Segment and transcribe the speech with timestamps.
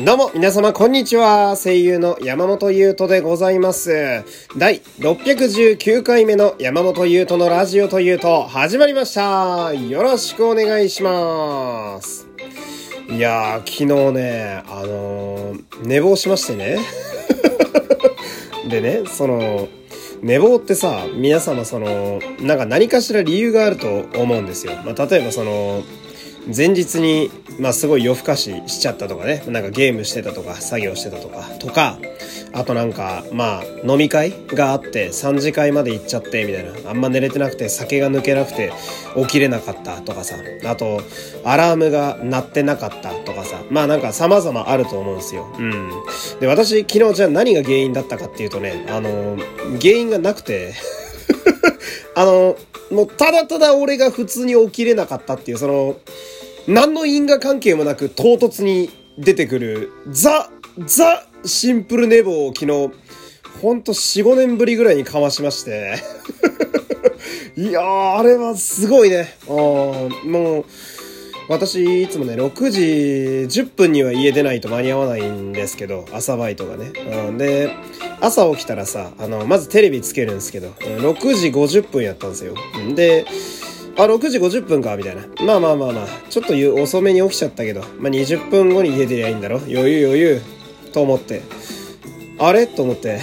[0.00, 1.56] どうも、皆様、こんにちは。
[1.56, 4.24] 声優の山本優斗でございます。
[4.56, 9.74] 第619回目の山本優斗のラジオというと、始まりました。
[9.74, 12.28] よろしくお願いします。
[13.10, 16.78] いやー、昨日ね、あのー寝坊しましてね。
[18.70, 19.66] でね、その、
[20.22, 24.74] 寝坊ってさ、皆様その、なんか何かしら理由があると思うんですよ。
[24.84, 25.82] まあ、例えばその、
[26.54, 27.30] 前日に、
[27.60, 31.98] まあ、すごい夜更かししちゃったとかね、なんかゲームしてたとか、作業してたとか、とか、
[32.52, 36.90] あとなんか、まあ、飲み会があって、3次会まで行っちゃって、みたいな。
[36.90, 38.72] あんま寝れてなくて、酒が抜けなくて、
[39.16, 40.36] 起きれなかったとかさ。
[40.64, 41.02] あと、
[41.44, 43.62] アラームが鳴ってなかったとかさ。
[43.70, 45.46] まあなんか様々あると思うんですよ。
[45.58, 45.90] うん。
[46.40, 49.36] で、私、昨日じゃあ何が原因だったかっていうとね、あの、
[49.80, 50.72] 原因がなくて、
[52.16, 52.56] あの、
[52.90, 55.96] もうただただ俺が普通に起きれなかったっていう、その、
[56.68, 60.50] 何の因果関係もなく唐突に出てくる、ザ、
[60.84, 62.90] ザ、シンプル寝坊を昨日、
[63.62, 65.94] ほんと4、5年ぶりぐらいにかましまして。
[67.56, 69.34] いやー、あれはすごいね。
[69.48, 70.64] あもう、
[71.48, 72.82] 私、いつもね、6時
[73.62, 76.92] 10分には家出ないと間に合わないんですけど、朝バイトがね。
[77.38, 77.70] で、
[78.20, 82.54] 朝起きたらさ、あの、まずテレビつけるんですけど、6時50分やったんですよ。
[82.94, 83.24] で、
[83.98, 85.22] あ、6時50分か、みたいな。
[85.44, 90.40] まあまあまあまあ、ちょっとゆ遅めに起きちゃったけど、まあ20分後に家出りゃいいんだろ余裕余裕。
[90.92, 91.42] と思って。
[92.38, 92.66] あれ？
[92.66, 93.20] と思って。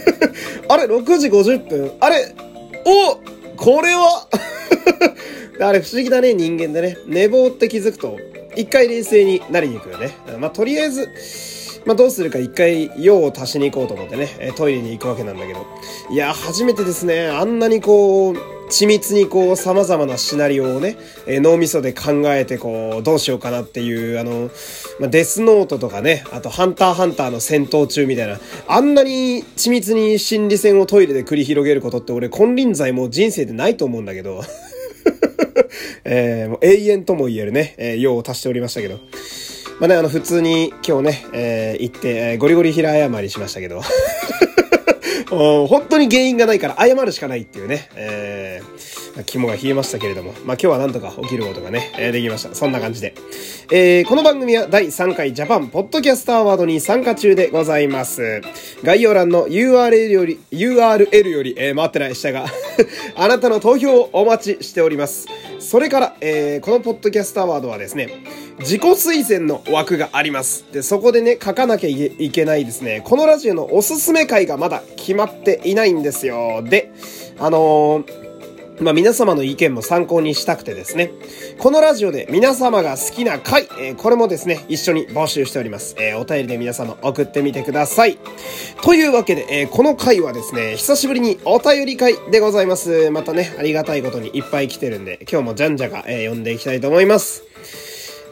[0.68, 1.92] あれ ?6 時50分？
[2.00, 2.34] あれ？
[2.84, 3.16] お
[3.56, 4.28] これは？
[5.60, 6.98] あれ不思議だね、人間でね。
[7.06, 8.18] 寝坊って気づくと、
[8.56, 10.10] 一回冷静になりに行くよね。
[10.38, 11.08] まあ、とりあえず、
[11.84, 15.64] まあ、どうするか一回用を足しに行こうと思ってね、トイレに行くわけなんだけど。
[16.10, 17.28] いや、初めてですね。
[17.28, 18.36] あんなにこう、
[18.72, 24.50] 緻密にこう、様々なシナリオをね、えー脳みそで考えてこう、どうしようかなっていう、あの、
[24.98, 34.42] まあ、デスノートとかね、あと、ハンターハンターの戦闘中みたいな、あんなに緻密に心理戦をトイレで繰り広げることって俺、金輪際もう人生でないと思うんだけど。
[36.04, 39.00] えーもう永遠とも言えるね、えー用を足しておりましたけど。
[39.80, 43.82] まあね、あの、普通に今日ね、えー行って、えーゴリゴリ平謝りしましたけど。
[45.32, 48.91] 本当に原因がないから謝るしかないっていうね、えー、
[49.26, 52.54] 肝が冷えましたけれども、まあ今日はなんとか起きることがね、えーできました。
[52.54, 53.14] そんな感じで。
[53.70, 58.40] えー、この番組は第3回ジャパンポッドキャストアワードに参加中でございます。
[58.82, 62.46] 概要欄の URL より、URL より、えー、回ってない下が、
[63.16, 65.26] あなたの投票をお待ちしております。
[65.58, 68.08] それから、えー、このポッドキャストアワードはですね、
[68.60, 70.64] 自己推薦の枠があります。
[70.72, 73.02] で、そこでね、書かなきゃいけないですね。
[73.04, 76.62] このラジオのおすすめ回がまだ決まっていないんですよ。
[76.62, 76.90] で、
[77.38, 78.21] あのー
[78.80, 81.12] まあ、皆様の意見も参考にしたくてですね。
[81.58, 85.94] このラジオで皆様が好きな回、えーこれもですね、一緒に募集しております。
[85.98, 88.18] えーお便りで皆様送ってみてください。
[88.82, 93.10] というわけで、えーこの回はですね、久しぶりにお便り会でございます。
[93.10, 97.44] またね、ありがたいことにいっぱい来てるんで、今日もじゃんじゃが、えー読んでいきたいと思います。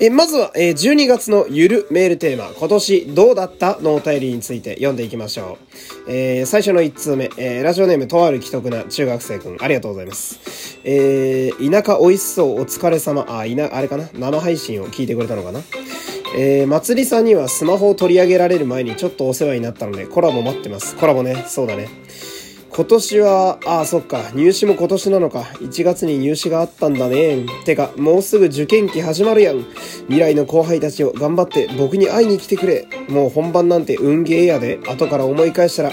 [0.02, 5.58] えまずは、えー12月のゆるメールテーマ、今年どうだったのお便りについて読んでいきましょ
[6.06, 6.10] う。
[6.10, 10.78] えー最初の1通目、えーラジオネームとある既得な中学生くん、ありがとうございます。
[10.84, 14.08] えー田舎美味しそうお疲れ様、あ、いな、あれかな？
[14.14, 15.60] 生配信を聞いてくれたのかな？
[16.34, 20.96] えー、祭りさんにはスマホを取り上げられる前にちょっとお世話になったので、コラボ待ってます。
[20.96, 21.88] コラボね、そうだね。
[22.72, 25.40] 今年は、ああ、そっか、入試も今年なのか。
[25.60, 27.44] 1月に入試があったんだね。
[27.64, 29.64] てか、もうすぐ受験期始まるやん。
[30.06, 32.86] 未来の後輩たちを頑張って僕に会いに来てくれ。
[33.08, 34.78] もう本番なんて運ゲーやで。
[34.88, 35.92] 後から思い返したら、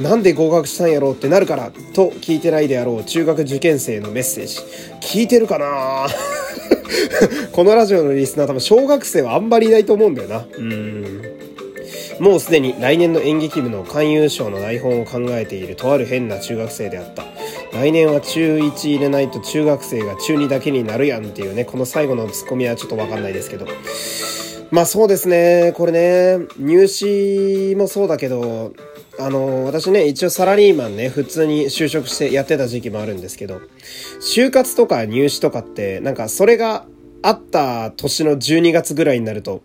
[0.00, 4.58] なんで合格したんやろうってなるから、と聞いてないであろう中学受験生のメッセージ。
[5.00, 6.06] 聞いてるかな？
[7.52, 10.46] このラジオのリスナー多分小学生はあんまりいないと思うんだよな。
[10.58, 11.22] うん。
[12.20, 17.24] もうすでに来年の演劇部の勧誘賞の台本を考えているとある変な中学生であった。
[17.72, 23.66] 来年は中1入れないと中学生が中2だけになるやんっていうね、この最後のツッコミはちょっとわかんないですけど。
[24.70, 28.72] まあそうですね、これね、入試もそうだけど、
[29.20, 33.60] あの、私ね、一応サラリーマンね、普通に就職してやってた時期もあるんですけど、
[34.20, 36.84] 就活とか入試とかって、なんかそれが
[37.22, 39.62] あった年の12月ぐらいになると、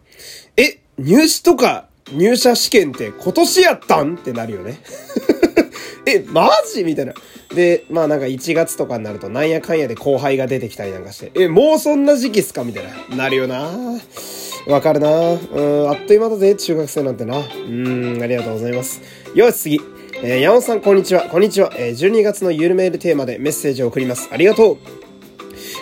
[0.57, 4.15] え、入試とか入社試験って今年やったん？
[4.15, 4.81] ってなるよね。
[6.05, 6.83] え、マジ？
[6.83, 7.13] みたいな。
[7.55, 12.63] で、まあなんか1月とかになるとなんやかんやで後輩が出てきたりなんかして、え、もうそんな時期っすか？
[12.63, 13.15] みたいな。
[13.15, 13.71] なるよな
[14.67, 17.38] わかるなうん、あっという間だぜ、中学生なんてな。
[17.38, 19.01] うん、ありがとうございます。
[19.35, 19.81] よし、次。
[20.21, 21.23] えー山本さん、こんにちは。
[21.23, 21.73] こんにちは。
[21.77, 24.29] えー12月のゆるメールテーマでメッセージを送ります。
[24.31, 24.77] ありがとう。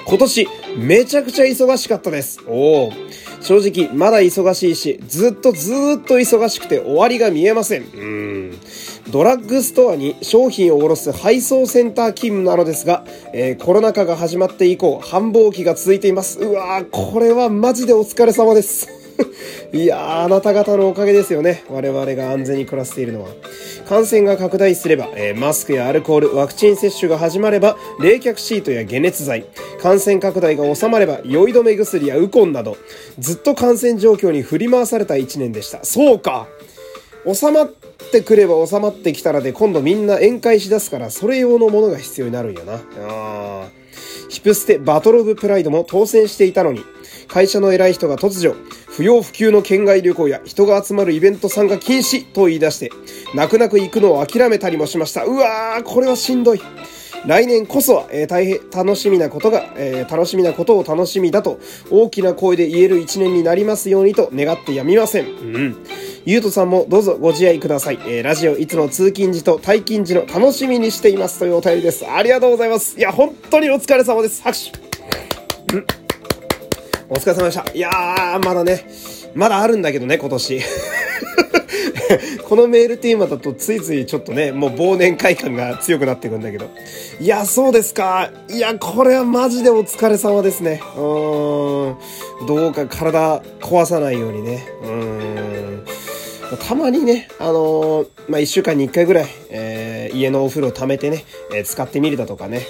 [0.07, 0.47] 今年、
[0.77, 2.39] めちゃくちゃ忙しかったです。
[2.47, 2.93] おお。
[3.41, 7.81] 正直、まだ忙しいし、ずっとずっと忙しくて終わりが見えません。
[7.81, 8.59] うん。
[9.09, 13.03] ドラッグストアに商品を卸す配送センター勤務なのですが、
[13.33, 16.39] えー、コロナ禍が始まって以降、繁忙期が続いています。
[16.39, 18.89] うわー、これはマジでお疲れ様です。
[19.73, 21.63] いやー、あなた方のおかげですよね。
[21.69, 23.29] 我々が安全に暮らしているのは。
[23.87, 29.45] 感染が拡大すれば、えー、マスクやアルコール、ワクチン接種が始まれば、冷却シートや解熱剤、
[29.81, 32.75] 感染拡大が収まれば、酔い止め薬やウコンなど、
[33.17, 35.85] ずっと感染状況に振り回された一年でした。
[35.85, 36.47] そうか
[37.25, 37.71] 収まっ
[38.11, 42.81] てくれば収まってきたらで、今度みんな宴会しだすから、それ用のものが必要になるんやな。
[42.99, 43.69] あ
[44.27, 46.83] ヒプステバトルオブプライドも当選していたのに、
[47.31, 48.57] 会社の偉い人が突如、
[48.89, 52.91] 不要不急の県外旅行や人が集まるイベント参加禁止と言い出して、
[53.33, 55.23] 泣く泣く行くのを諦めたりもしました。
[55.23, 56.61] うわー、これはしんどい。
[57.25, 65.27] 来年こそは、えー、大変楽しみなことが、えー、楽しみなことを楽しみだと大きな声で言える一年になりますようにと願ってやみません。
[65.27, 65.77] うん。
[66.25, 67.99] ゆうとさんもどうぞご自愛ください。
[68.07, 72.05] えー、ラジオいつも通勤時と退勤時の楽しみにしていますというお便りです。
[72.05, 72.97] ありがとうございます。
[72.97, 74.41] いや、本当にお疲れ様です。
[74.41, 75.75] 拍手。
[75.77, 76.00] うん
[77.13, 77.69] お疲れ様でした。
[77.73, 78.85] いやー、まだね、
[79.35, 80.61] まだあるんだけどね、今年。
[82.47, 86.67] このメールテーマだとついついちょっとね、もう忘年会感が強くなってくんだけど。
[87.19, 88.31] いや、そうですか。
[88.49, 90.81] いや、これはマジでお疲れ様ですね。
[90.95, 92.45] うーん。
[92.47, 94.65] どうか体壊さないようにね。
[94.81, 95.85] うーん。
[96.59, 101.23] たまにね、あのー、まあ、一週間に一回ぐらい、えー、家のお風呂溜めてね、
[101.53, 102.61] えー、使ってみるだとかね、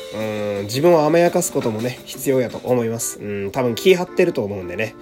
[0.59, 3.19] うん、自分を甘やかすこともね、必要やと思います。
[3.19, 4.95] うん、多分気張ってると思うんでね。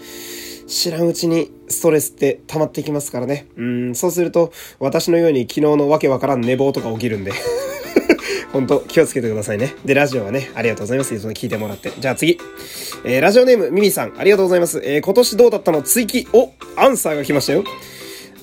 [0.68, 3.48] 知らんうちにストレスって溜まってきますからね。
[3.58, 7.32] うん、そうすると、私のように昨日のわけわからん寝坊とか起きるんで。
[8.54, 9.76] 本当気をつけてくださいね。
[9.86, 11.14] で、ラジオはね、ありがとうございます。
[11.14, 11.92] いつも聞いてもらって。
[12.00, 12.40] じゃあ次。
[13.04, 14.82] えー、ラジオネーム、ミミさん、ありがとうございます。
[14.84, 15.82] えー、今年どうだったの？
[15.82, 17.64] 追記お、アンサーが来ましたよ。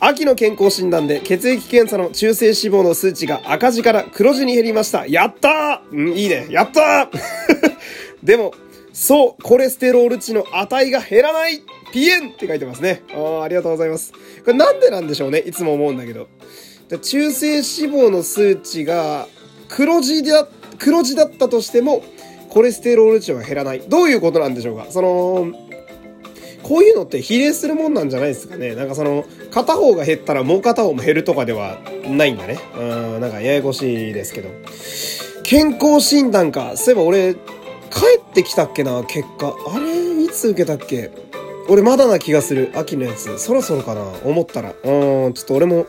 [0.08, 5.04] 秋の健康診断で血液検査の中性脂肪の数値が赤字から黒字に減りました。
[5.04, 6.46] やったーうん、いいね。
[6.48, 7.74] やったー
[8.22, 8.52] でも、
[8.92, 11.60] そう、コレステロール値の値が減らない
[11.92, 13.02] ピエンって書いてますね。
[13.12, 14.12] ああ、ありがとうございます。
[14.12, 15.40] これなんでなんでしょうね？
[15.40, 16.28] いつも思うんだけど。
[17.02, 17.62] 中性脂
[17.92, 19.26] 肪の数値が
[19.68, 20.46] 黒字だ、
[20.78, 22.04] 黒字だったとしても、
[22.48, 23.82] コレステロール値は減らない。
[23.88, 24.86] どういうことなんでしょうか？
[24.88, 25.48] その、
[26.66, 28.74] こういうのって比例するもんなんじゃないですかね。
[28.74, 31.78] なんかその、片方が減ったらもう片方も減るとかでは
[32.08, 32.58] ないんだね。
[32.76, 32.82] う
[33.18, 34.48] ん、なんかややこしいですけど。
[35.44, 36.76] 健康診断か。
[36.76, 37.40] そういえば俺、帰
[38.18, 39.54] ってきたっけな、結果。
[39.72, 41.10] あれ、いつ受けたっけ？
[41.68, 42.72] 俺まだな気がする。
[42.74, 43.38] 秋のやつ。
[43.38, 44.70] そろそろかな思ったら。
[44.70, 45.86] うん、ちょっと俺も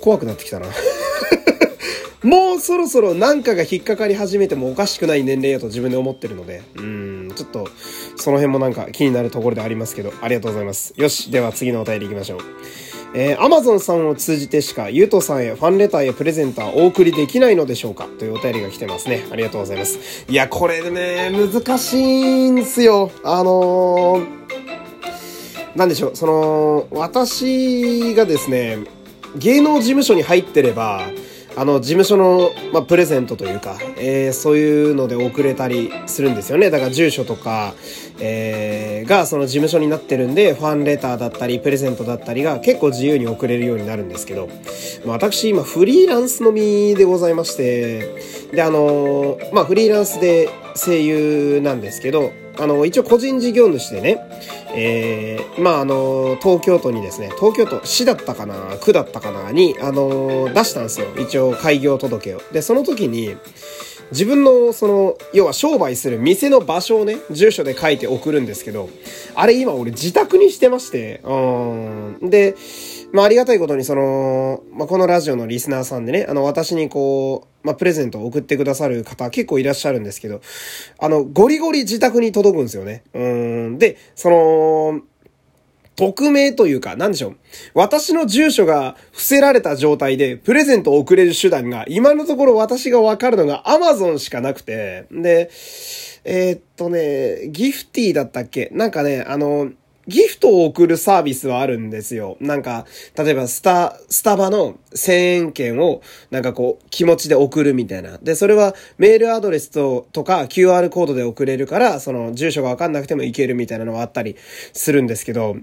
[0.00, 0.66] 怖くなってきたな。
[2.22, 7.68] もうそろそろ何かが引っかかり始めてもおかしくない年齢やと自分で思ってるので、うん、ちょっと、
[8.16, 10.94] その辺もなんか気になるところでありますけど、ありがとうございます。
[10.96, 12.40] よし、では次のお便り行きましょう。
[13.12, 19.26] えー、Amazon さんを通じてしか、ゆうとさんへファンレターやプレゼントはお送りできないのでしょうかというお便りが来てますね。
[19.32, 20.26] ありがとうございます。
[20.28, 23.10] いや、これね、難しいんすよ。
[23.24, 24.26] あのー、
[25.74, 28.78] なんでしょう、その、私がですね、
[29.36, 31.02] 芸能事務所に入ってれば、
[31.56, 36.70] あの、事務所の、まあ、プレゼントというか、えー、そういうので送れたりするんですよね。
[36.70, 37.74] だから住所とか、
[38.20, 44.48] えー、がその事務所になってるんで、ファンレターだったり、プレゼントだったりが結構自由に送れるようになるんですけど、
[45.04, 54.20] まあ、私今フリーランスのみでございまして、で、あのー、まあ、フリーランスで声優なんですけど、あの、一応個人事業主でね、
[54.74, 61.06] えー、まあ、あの、東京都にですね、東京都市だったかな、区だったかなに、あの、出したんですよ。
[61.18, 62.40] 一応開業届を。
[62.52, 63.36] で、その時に、
[64.12, 68.88] 自分の、その、要は商売する店の場所をね、住所で書いて送るんですけど、
[69.34, 71.34] あれ今俺自宅にしてまして、う
[72.26, 72.30] ん。
[72.30, 72.56] で、
[73.12, 80.40] まあ、ありがたいことに、その、まあ、このラジオのリスナーさんでね、あの、私にこう、まあ、プレゼントを送ってくださる方結構いらっしゃるんですけど、
[80.98, 83.02] あの、ゴリゴリ自宅に届くんですよね。
[83.12, 83.78] うん。
[83.78, 85.00] で、その、
[85.96, 87.36] 匿名というか、なんでしょう。
[87.74, 95.50] 私の住所が伏せられた状態で、プレゼントを送れる手段が、今のところ私がわかるのが Amazon しかなくて、で、
[96.24, 98.70] えー、っとね、ギフティだったっけ？
[98.72, 99.72] なんかね、あの、
[100.06, 102.36] ギフトを送るサービスはあるんですよ。
[102.40, 108.18] なんか、例えばスタ、スタバの1000円券をなんかこう気持ちで送るみたいな。
[108.18, 114.36] で、それはメールアドレスと、とか QR コードで送れるから、その住所がわかんなくてもいけるみたいなのがあったり
[114.72, 115.56] するんですけど、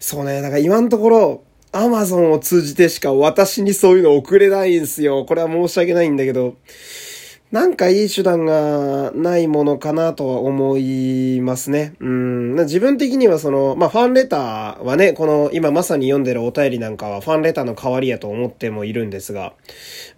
[0.00, 1.42] そうね、だから今のところ、
[1.72, 5.24] アマゾンを通じてしか私にそういうの送れないんですよ。
[5.26, 6.56] これは申し訳ないんだけど、
[7.50, 11.94] なんかいい手段がないものかなとは思いますね。
[11.98, 12.54] うん。
[12.56, 19.54] 自分的にはその、まあ、ファンレターはね、この今まさに読んでるお便りなんかはファンレターの代わりやと思ってもいるんですが、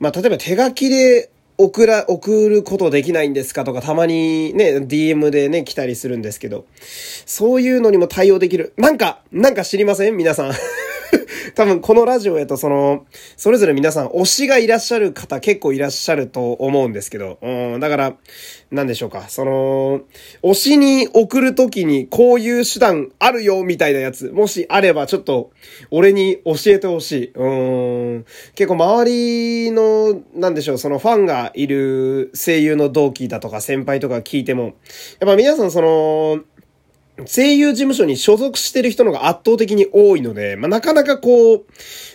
[0.01, 6.65] まあ、例えば手書きで送ら、送ることできないんですかとかたまにね、DM でね、来たりするんですけど、
[7.27, 8.73] そういうのにも対応できる。
[8.77, 10.17] なんか、なんか知りません？
[10.17, 10.53] 皆さん。
[11.55, 18.17] 多分このラジオやとその、それぞれ皆さん推しがいらっしゃる方結構いらっしゃると思うんですけど、うん、だから、
[18.71, 20.02] なんでしょうか、その、
[20.43, 25.50] 推しに送るときにこういう手段あるよみたいなやつ、もしあればちょっと
[25.90, 27.33] 俺に教えてほしい。
[27.35, 27.49] う
[28.19, 28.25] ん、
[28.55, 34.73] 結構周りの、なんでしょう、そのファンがいる声優の同期だとか先輩とか聞いても、やっ
[35.26, 36.40] ぱ皆さんその、
[37.26, 41.67] 声優事務所に所属してる人のが圧倒的に多いので、まあ、なかなかこう、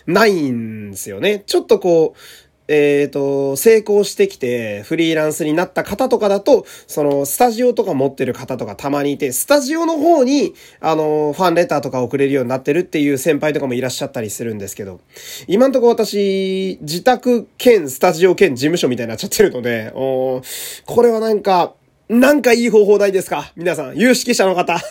[0.08, 1.44] ないんですよね。
[1.46, 2.20] ちょっとこう、
[2.68, 15.00] えっ、ー、と、成功してきて、フリーランスになった方とかだと、その、スタジオとか持ってる方とかたまにいて、スタジオの方に、あの、ファンレターとか送れるようになってるっていう先輩とかもいらっしゃったりするんですけど、
[15.48, 20.42] 今んとこ私、自宅兼スタジオ兼事務所みたいになっちゃってるので、お
[20.86, 21.74] これはなんか、
[22.10, 23.52] なんかいい方法ないですか？
[23.56, 24.80] 皆さん、有識者の方。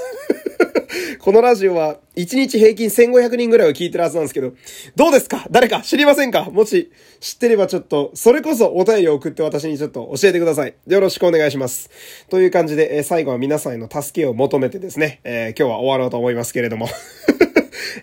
[1.21, 4.53] このラジオは1日平均1500人ぐらいは聞いてるはずなんですけど、
[4.97, 5.47] どうですか？
[5.51, 5.81] 誰か？
[5.83, 6.51] 知りませんか？
[6.51, 6.91] もし
[7.21, 10.75] 知ってればちょっと、それこそお便りを送って私にちょっと教えてください。
[10.87, 11.89] よろしくお願いします。
[12.29, 16.89] という感じで、え、最後は皆さんへの助けを求めてですね、え、今日は終わろうと思いますけれども。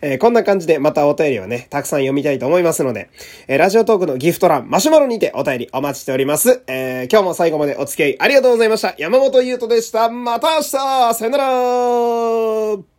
[0.01, 3.09] えー、こんな感じでまたお便りをね、たくさん読みたいと思いますので、
[3.47, 6.63] えー、ラジオトークのギフト欄、マシュマロにてお便りお待ちしております。
[6.67, 8.95] えー、今日も最後までお付き合いありがとうございました。
[8.97, 10.09] 山本優斗でした。
[10.09, 12.90] また明日さよなら